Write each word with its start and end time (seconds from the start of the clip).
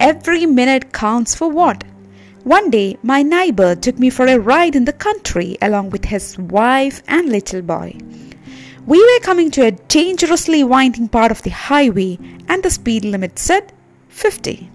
every 0.00 0.46
minute 0.46 0.92
counts 0.92 1.34
for 1.34 1.48
what? 1.48 1.84
One 2.44 2.70
day, 2.70 2.96
my 3.02 3.22
neighbor 3.22 3.74
took 3.74 3.98
me 3.98 4.10
for 4.10 4.26
a 4.26 4.38
ride 4.38 4.74
in 4.74 4.84
the 4.84 4.92
country 4.92 5.58
along 5.60 5.90
with 5.90 6.06
his 6.06 6.38
wife 6.38 7.02
and 7.08 7.28
little 7.28 7.62
boy. 7.62 7.98
We 8.86 8.98
were 8.98 9.20
coming 9.20 9.50
to 9.50 9.66
a 9.66 9.72
dangerously 9.72 10.64
winding 10.64 11.08
part 11.08 11.30
of 11.30 11.42
the 11.42 11.50
highway, 11.50 12.18
and 12.48 12.62
the 12.62 12.70
speed 12.70 13.04
limit 13.04 13.38
said 13.38 13.72
50. 14.08 14.70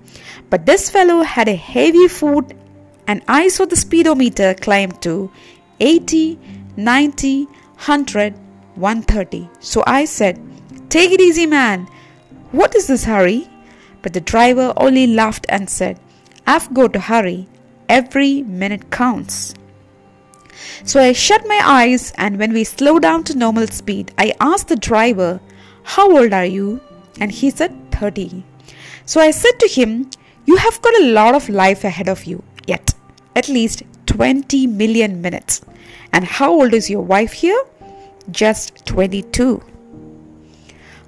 But 0.51 0.67
this 0.67 0.89
fellow 0.89 1.23
had 1.23 1.47
a 1.47 1.55
heavy 1.55 2.07
foot, 2.07 2.53
and 3.07 3.23
I 3.27 3.47
saw 3.47 3.65
the 3.65 3.75
speedometer 3.75 4.53
climb 4.53 4.91
to 5.01 5.31
80, 5.79 6.39
90, 6.77 7.45
100, 7.45 8.33
130. 8.75 9.49
So 9.59 9.83
I 9.87 10.05
said, 10.05 10.39
Take 10.89 11.11
it 11.11 11.21
easy, 11.21 11.47
man. 11.47 11.87
What 12.51 12.75
is 12.75 12.85
this 12.85 13.05
hurry? 13.05 13.49
But 14.03 14.13
the 14.13 14.21
driver 14.21 14.73
only 14.77 15.07
laughed 15.07 15.47
and 15.49 15.67
said, 15.67 15.99
I've 16.45 16.71
got 16.73 16.93
to 16.93 16.99
hurry. 16.99 17.47
Every 17.89 18.43
minute 18.43 18.91
counts. 18.91 19.55
So 20.83 21.01
I 21.01 21.13
shut 21.13 21.47
my 21.47 21.59
eyes, 21.63 22.13
and 22.17 22.37
when 22.37 22.53
we 22.53 22.63
slowed 22.63 23.01
down 23.01 23.23
to 23.25 23.37
normal 23.37 23.67
speed, 23.67 24.13
I 24.17 24.33
asked 24.39 24.67
the 24.67 24.75
driver, 24.75 25.39
How 25.83 26.15
old 26.15 26.33
are 26.33 26.45
you? 26.45 26.81
And 27.19 27.31
he 27.31 27.49
said, 27.49 27.73
30. 27.91 28.43
So 29.05 29.19
I 29.19 29.31
said 29.31 29.59
to 29.59 29.67
him, 29.67 30.09
You 30.45 30.57
have 30.57 30.81
got 30.81 31.01
a 31.01 31.11
lot 31.11 31.35
of 31.35 31.49
life 31.49 31.83
ahead 31.83 32.09
of 32.09 32.25
you 32.25 32.43
yet, 32.67 32.93
at 33.35 33.49
least 33.49 33.83
20 34.05 34.67
million 34.67 35.21
minutes. 35.21 35.61
And 36.11 36.25
how 36.25 36.51
old 36.53 36.73
is 36.73 36.89
your 36.89 37.01
wife 37.01 37.33
here? 37.33 37.61
Just 38.31 38.85
22. 38.85 39.61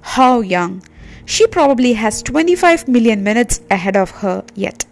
How 0.00 0.40
young? 0.40 0.82
She 1.26 1.46
probably 1.48 1.94
has 1.94 2.22
25 2.22 2.86
million 2.86 3.24
minutes 3.24 3.60
ahead 3.68 3.96
of 3.96 4.10
her 4.22 4.44
yet. 4.54 4.84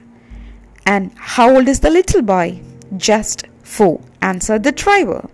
And 0.85 1.13
how 1.15 1.55
old 1.55 1.69
is 1.69 1.79
the 1.81 1.91
little 1.91 2.23
boy? 2.23 2.61
Just 2.97 3.47
4, 3.63 4.01
answered 4.21 4.65
the 4.65 4.73
driver. 4.73 5.31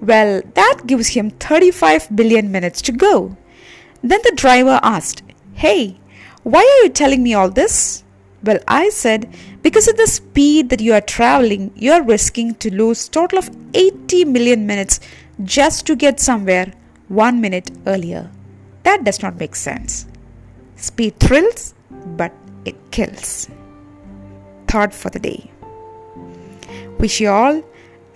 Well, 0.00 0.42
that 0.54 0.82
gives 0.86 1.08
him 1.08 1.30
35 1.30 2.14
billion 2.14 2.50
minutes 2.50 2.82
to 2.82 2.92
go. 2.92 3.36
Then 4.02 4.20
the 4.24 4.34
driver 4.34 4.80
asked, 4.82 5.22
Hey, 5.54 5.98
why 6.42 6.60
are 6.60 6.84
you 6.84 6.90
telling 6.90 7.22
me 7.22 7.32
all 7.32 7.48
this? 7.48 8.02
Well, 8.42 8.58
I 8.66 8.90
said, 8.90 9.32
because 9.62 9.86
at 9.86 9.96
the 9.96 10.06
speed 10.08 10.68
that 10.70 10.80
you 10.80 10.92
are 10.94 11.00
traveling, 11.00 11.72
you 11.76 11.92
are 11.92 12.02
risking 12.02 12.56
to 12.56 12.74
lose 12.74 13.08
total 13.08 13.38
of 13.38 13.56
80 13.72 14.26
million 14.26 14.66
minutes 14.66 14.98
just 15.44 15.86
to 15.86 15.96
get 15.96 16.18
somewhere 16.18 16.72
one 17.08 17.40
minute 17.40 17.70
earlier. 17.86 18.30
That 18.82 19.04
does 19.04 19.22
not 19.22 19.38
make 19.38 19.54
sense. 19.54 20.06
Speed 20.76 21.18
thrills, 21.20 21.74
but 21.90 22.32
it 22.64 22.76
kills. 22.90 23.48
Thought 24.66 24.94
for 24.94 25.10
the 25.10 25.18
day. 25.18 25.50
Wish 26.98 27.20
you 27.20 27.28
all 27.28 27.62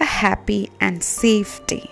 a 0.00 0.04
happy 0.04 0.70
and 0.80 1.02
safe 1.02 1.64
day. 1.66 1.88